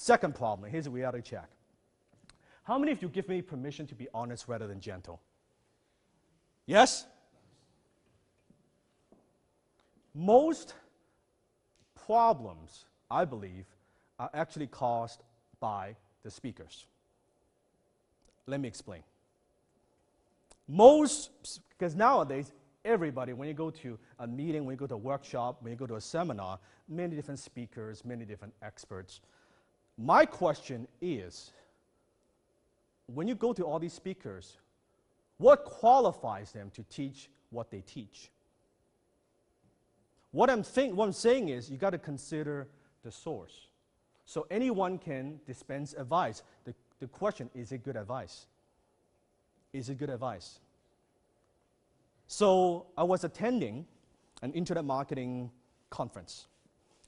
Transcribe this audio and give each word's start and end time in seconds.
Second 0.00 0.36
problem, 0.36 0.70
here's 0.70 0.86
a 0.86 0.90
reality 0.90 1.20
check. 1.22 1.50
How 2.62 2.78
many 2.78 2.92
of 2.92 3.02
you 3.02 3.08
give 3.08 3.28
me 3.28 3.42
permission 3.42 3.84
to 3.88 3.96
be 3.96 4.06
honest 4.14 4.46
rather 4.46 4.68
than 4.68 4.78
gentle? 4.78 5.20
Yes? 6.66 7.04
Most 10.14 10.74
problems, 12.06 12.84
I 13.10 13.24
believe, 13.24 13.64
are 14.20 14.30
actually 14.34 14.68
caused 14.68 15.24
by 15.58 15.96
the 16.22 16.30
speakers. 16.30 16.86
Let 18.46 18.60
me 18.60 18.68
explain. 18.68 19.02
Most, 20.68 21.30
because 21.70 21.96
nowadays, 21.96 22.52
everybody, 22.84 23.32
when 23.32 23.48
you 23.48 23.54
go 23.54 23.70
to 23.70 23.98
a 24.20 24.28
meeting, 24.28 24.64
when 24.64 24.74
you 24.74 24.78
go 24.78 24.86
to 24.86 24.94
a 24.94 24.96
workshop, 24.96 25.56
when 25.60 25.72
you 25.72 25.76
go 25.76 25.88
to 25.88 25.96
a 25.96 26.00
seminar, 26.00 26.60
many 26.88 27.16
different 27.16 27.40
speakers, 27.40 28.04
many 28.04 28.24
different 28.24 28.54
experts. 28.62 29.20
My 29.98 30.24
question 30.24 30.86
is 31.02 31.50
when 33.12 33.26
you 33.26 33.34
go 33.34 33.52
to 33.52 33.64
all 33.64 33.80
these 33.80 33.92
speakers, 33.92 34.56
what 35.38 35.64
qualifies 35.64 36.52
them 36.52 36.70
to 36.74 36.84
teach 36.84 37.28
what 37.50 37.70
they 37.70 37.80
teach? 37.80 38.30
What 40.30 40.50
I'm, 40.50 40.62
think, 40.62 40.94
what 40.94 41.06
I'm 41.06 41.12
saying 41.12 41.48
is 41.48 41.70
you 41.70 41.78
got 41.78 41.90
to 41.90 41.98
consider 41.98 42.68
the 43.02 43.10
source. 43.10 43.66
So 44.24 44.46
anyone 44.50 44.98
can 44.98 45.40
dispense 45.46 45.94
advice. 45.94 46.42
The, 46.64 46.74
the 47.00 47.06
question 47.06 47.50
is 47.54 47.72
it 47.72 47.82
good 47.82 47.96
advice? 47.96 48.46
Is 49.72 49.88
it 49.88 49.98
good 49.98 50.10
advice? 50.10 50.60
So 52.26 52.86
I 52.96 53.04
was 53.04 53.24
attending 53.24 53.86
an 54.42 54.52
internet 54.52 54.84
marketing 54.84 55.50
conference. 55.90 56.46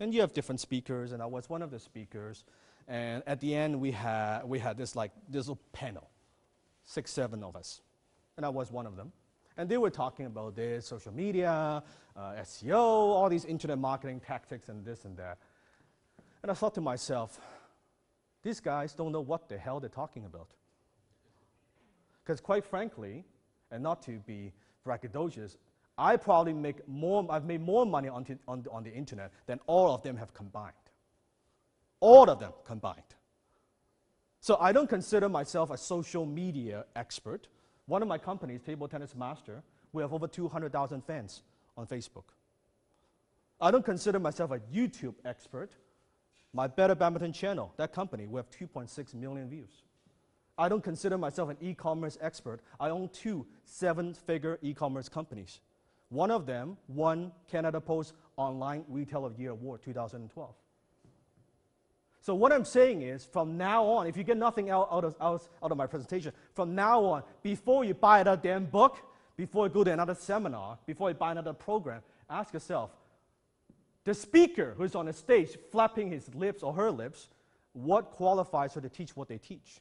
And 0.00 0.14
you 0.14 0.22
have 0.22 0.32
different 0.32 0.60
speakers, 0.60 1.12
and 1.12 1.22
I 1.22 1.26
was 1.26 1.50
one 1.50 1.60
of 1.60 1.70
the 1.70 1.78
speakers. 1.78 2.44
And 2.90 3.22
at 3.24 3.38
the 3.38 3.54
end, 3.54 3.80
we 3.80 3.92
had, 3.92 4.42
we 4.44 4.58
had 4.58 4.76
this 4.76 4.96
like 4.96 5.12
this 5.28 5.46
little 5.46 5.62
panel, 5.72 6.10
six, 6.84 7.12
seven 7.12 7.44
of 7.44 7.54
us. 7.54 7.82
And 8.36 8.44
I 8.44 8.48
was 8.48 8.72
one 8.72 8.84
of 8.84 8.96
them. 8.96 9.12
And 9.56 9.68
they 9.68 9.78
were 9.78 9.90
talking 9.90 10.26
about 10.26 10.56
this, 10.56 10.88
social 10.88 11.12
media, 11.12 11.84
uh, 12.16 12.20
SEO, 12.40 12.74
all 12.74 13.28
these 13.28 13.44
internet 13.44 13.78
marketing 13.78 14.18
tactics 14.18 14.68
and 14.68 14.84
this 14.84 15.04
and 15.04 15.16
that. 15.18 15.38
And 16.42 16.50
I 16.50 16.54
thought 16.54 16.74
to 16.74 16.80
myself, 16.80 17.38
these 18.42 18.58
guys 18.58 18.92
don't 18.92 19.12
know 19.12 19.20
what 19.20 19.48
the 19.48 19.56
hell 19.56 19.78
they're 19.78 19.88
talking 19.88 20.24
about. 20.24 20.48
Because 22.24 22.40
quite 22.40 22.64
frankly, 22.64 23.24
and 23.70 23.84
not 23.84 24.02
to 24.02 24.18
be 24.18 24.52
braggadocious, 24.84 25.56
I 25.96 26.16
probably 26.16 26.54
make 26.54 26.88
more, 26.88 27.24
I've 27.30 27.44
made 27.44 27.60
more 27.60 27.86
money 27.86 28.08
on, 28.08 28.26
on, 28.48 28.64
on 28.72 28.82
the 28.82 28.92
internet 28.92 29.30
than 29.46 29.60
all 29.68 29.94
of 29.94 30.02
them 30.02 30.16
have 30.16 30.34
combined. 30.34 30.74
All 32.00 32.28
of 32.28 32.38
them 32.38 32.52
combined. 32.64 33.02
So 34.40 34.56
I 34.58 34.72
don't 34.72 34.88
consider 34.88 35.28
myself 35.28 35.70
a 35.70 35.76
social 35.76 36.24
media 36.24 36.86
expert. 36.96 37.48
One 37.86 38.00
of 38.00 38.08
my 38.08 38.16
companies, 38.18 38.62
Table 38.62 38.88
Tennis 38.88 39.14
Master, 39.14 39.62
we 39.92 40.02
have 40.02 40.12
over 40.12 40.26
200,000 40.26 41.04
fans 41.04 41.42
on 41.76 41.86
Facebook. 41.86 42.24
I 43.60 43.70
don't 43.70 43.84
consider 43.84 44.18
myself 44.18 44.50
a 44.52 44.60
YouTube 44.74 45.14
expert. 45.26 45.72
My 46.54 46.66
Better 46.66 46.94
Badminton 46.94 47.32
channel, 47.32 47.72
that 47.76 47.92
company, 47.92 48.26
we 48.26 48.38
have 48.38 48.50
2.6 48.50 49.14
million 49.14 49.48
views. 49.48 49.82
I 50.56 50.68
don't 50.68 50.82
consider 50.82 51.18
myself 51.18 51.50
an 51.50 51.56
e-commerce 51.60 52.18
expert. 52.20 52.60
I 52.78 52.90
own 52.90 53.08
two 53.12 53.46
seven-figure 53.64 54.58
e-commerce 54.62 55.08
companies. 55.08 55.60
One 56.08 56.30
of 56.30 56.46
them 56.46 56.76
won 56.88 57.32
Canada 57.50 57.80
Post 57.80 58.14
Online 58.36 58.84
Retail 58.88 59.24
of 59.24 59.38
Year 59.38 59.50
Award 59.50 59.82
2012. 59.82 60.54
So 62.20 62.34
what 62.34 62.52
I'm 62.52 62.64
saying 62.64 63.02
is, 63.02 63.24
from 63.24 63.56
now 63.56 63.84
on, 63.84 64.06
if 64.06 64.16
you 64.16 64.24
get 64.24 64.36
nothing 64.36 64.68
out, 64.70 64.88
out, 64.92 65.04
of, 65.04 65.16
out, 65.20 65.48
out 65.62 65.70
of 65.70 65.78
my 65.78 65.86
presentation, 65.86 66.32
from 66.54 66.74
now 66.74 67.02
on, 67.04 67.22
before 67.42 67.84
you 67.84 67.94
buy 67.94 68.20
another 68.20 68.40
damn 68.42 68.66
book, 68.66 68.98
before 69.36 69.66
you 69.66 69.72
go 69.72 69.84
to 69.84 69.92
another 69.92 70.14
seminar, 70.14 70.78
before 70.86 71.08
you 71.08 71.14
buy 71.14 71.32
another 71.32 71.54
program, 71.54 72.02
ask 72.28 72.52
yourself, 72.52 72.90
the 74.04 74.12
speaker 74.12 74.74
who's 74.76 74.94
on 74.94 75.06
the 75.06 75.12
stage 75.12 75.56
flapping 75.72 76.10
his 76.10 76.34
lips 76.34 76.62
or 76.62 76.74
her 76.74 76.90
lips, 76.90 77.28
what 77.72 78.10
qualifies 78.10 78.74
her 78.74 78.80
to 78.82 78.88
teach 78.88 79.16
what 79.16 79.28
they 79.28 79.38
teach? 79.38 79.80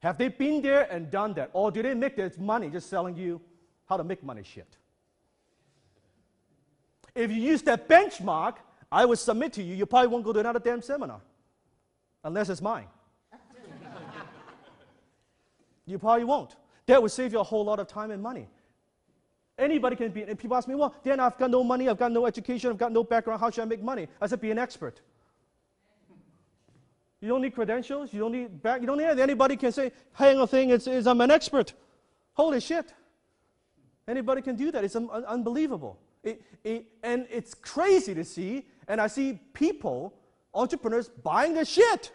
Have 0.00 0.18
they 0.18 0.28
been 0.28 0.60
there 0.60 0.86
and 0.90 1.10
done 1.10 1.32
that? 1.34 1.48
Or 1.54 1.70
do 1.70 1.82
they 1.82 1.94
make 1.94 2.14
their 2.16 2.30
money 2.38 2.68
just 2.68 2.90
selling 2.90 3.16
you 3.16 3.40
how 3.86 3.96
to 3.96 4.04
make 4.04 4.22
money 4.22 4.42
shit? 4.42 4.76
If 7.14 7.30
you 7.30 7.40
use 7.40 7.62
that 7.62 7.88
benchmark, 7.88 8.56
I 8.92 9.06
would 9.06 9.18
submit 9.18 9.54
to 9.54 9.62
you, 9.62 9.74
you 9.74 9.86
probably 9.86 10.08
won't 10.08 10.24
go 10.24 10.32
to 10.32 10.40
another 10.40 10.58
damn 10.58 10.82
seminar. 10.82 11.20
Unless 12.24 12.48
it's 12.48 12.62
mine. 12.62 12.86
you 15.86 15.98
probably 15.98 16.24
won't. 16.24 16.56
That 16.86 17.00
would 17.00 17.12
save 17.12 17.32
you 17.32 17.40
a 17.40 17.44
whole 17.44 17.64
lot 17.64 17.78
of 17.78 17.86
time 17.86 18.10
and 18.10 18.22
money. 18.22 18.48
Anybody 19.56 19.94
can 19.94 20.10
be, 20.10 20.22
and 20.22 20.36
people 20.38 20.56
ask 20.56 20.66
me, 20.66 20.74
well, 20.74 20.94
then 21.04 21.20
I've 21.20 21.38
got 21.38 21.50
no 21.50 21.62
money, 21.62 21.88
I've 21.88 21.98
got 21.98 22.10
no 22.10 22.26
education, 22.26 22.70
I've 22.70 22.78
got 22.78 22.90
no 22.90 23.04
background, 23.04 23.40
how 23.40 23.50
should 23.50 23.62
I 23.62 23.66
make 23.66 23.82
money? 23.82 24.08
I 24.20 24.26
said, 24.26 24.40
be 24.40 24.50
an 24.50 24.58
expert. 24.58 25.00
You 27.24 27.30
don't 27.30 27.40
need 27.40 27.54
credentials. 27.54 28.12
You 28.12 28.20
don't 28.20 28.32
need 28.32 28.62
back. 28.62 28.82
You 28.82 28.86
don't 28.86 28.98
need 28.98 29.18
anybody 29.18 29.56
can 29.56 29.72
say, 29.72 29.92
"Hang 30.12 30.38
a 30.40 30.46
thing, 30.46 30.68
it's, 30.68 30.86
it's, 30.86 31.06
I'm 31.06 31.22
an 31.22 31.30
expert." 31.30 31.72
Holy 32.34 32.60
shit! 32.60 32.92
Anybody 34.06 34.42
can 34.42 34.56
do 34.56 34.70
that. 34.70 34.84
It's 34.84 34.94
un- 34.94 35.08
unbelievable. 35.08 35.98
It, 36.22 36.42
it, 36.62 36.84
and 37.02 37.26
it's 37.30 37.54
crazy 37.54 38.14
to 38.14 38.24
see. 38.24 38.66
And 38.88 39.00
I 39.00 39.06
see 39.06 39.40
people, 39.54 40.12
entrepreneurs, 40.54 41.08
buying 41.08 41.54
the 41.54 41.64
shit. 41.64 42.12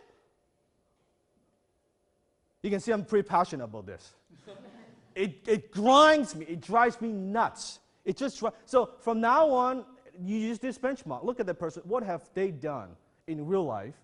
You 2.64 2.70
can 2.70 2.80
see 2.80 2.92
I'm 2.92 3.06
pretty 3.06 3.28
passionate 3.28 3.66
about 3.66 3.86
this. 3.86 4.14
it, 5.16 5.48
it 5.48 5.72
grinds 5.72 6.36
me. 6.36 6.46
It 6.46 6.62
drives 6.62 7.00
me 7.02 7.10
nuts. 7.10 7.80
It 8.06 8.18
just 8.18 8.44
so 8.66 8.90
from 9.00 9.22
now 9.22 9.50
on, 9.50 9.86
you 10.22 10.38
use 10.38 10.60
this 10.60 10.78
benchmark. 10.78 11.24
Look 11.24 11.40
at 11.40 11.46
that 11.46 11.60
person. 11.60 11.84
What 11.86 12.04
have 12.04 12.30
they 12.34 12.52
done 12.52 12.90
in 13.28 13.46
real 13.46 13.64
life 13.64 13.96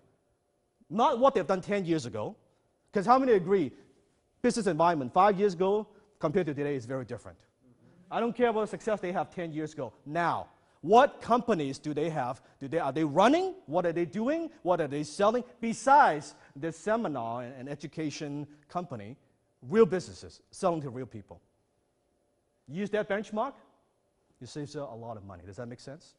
not 0.88 1.18
what 1.18 1.34
they've 1.34 1.46
done 1.46 1.60
10 1.60 1.84
years 1.84 2.06
ago. 2.06 2.36
Because 2.92 3.06
how 3.06 3.18
many 3.18 3.32
agree 3.32 3.72
business 4.42 4.66
environment 4.66 5.12
five 5.12 5.38
years 5.38 5.54
ago 5.54 5.86
compared 6.18 6.46
to 6.46 6.54
today 6.54 6.76
is 6.76 6.86
very 6.86 7.04
different? 7.04 7.38
I 8.10 8.20
don't 8.20 8.34
care 8.34 8.48
about 8.48 8.62
the 8.62 8.66
success 8.68 9.00
they 9.00 9.12
have 9.12 9.34
10 9.34 9.52
years 9.52 9.72
ago. 9.72 9.92
Now, 10.04 10.48
what 10.86 11.20
companies 11.20 11.78
do 11.78 11.92
they 11.92 12.10
have? 12.10 12.40
Do 12.60 12.68
they, 12.68 12.78
are 12.78 12.92
they 12.92 13.04
running? 13.04 13.54
What 13.66 13.84
are 13.86 13.92
they 13.92 14.04
doing? 14.04 14.50
What 14.62 14.80
are 14.80 14.86
they 14.86 15.02
selling? 15.02 15.42
Besides 15.60 16.34
the 16.54 16.70
seminar 16.70 17.42
and, 17.42 17.68
education 17.68 18.46
company, 18.68 19.16
real 19.62 19.86
businesses 19.86 20.40
selling 20.50 20.80
to 20.82 20.90
real 20.90 21.06
people. 21.06 21.40
Use 22.68 22.90
that 22.90 23.08
benchmark, 23.08 23.52
you 24.40 24.46
save 24.46 24.74
a 24.76 24.84
lot 24.84 25.16
of 25.16 25.24
money. 25.24 25.42
Does 25.44 25.56
that 25.56 25.66
make 25.66 25.80
sense? 25.80 26.14